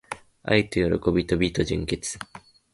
[0.41, 2.17] 愛と喜びと美と純潔